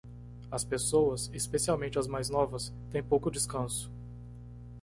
As 0.51 0.63
pessoas, 0.63 1.29
especialmente 1.31 1.99
as 1.99 2.07
mais 2.07 2.27
novas, 2.27 2.73
têm 2.91 3.03
pouco 3.03 3.29
descanso. 3.29 3.91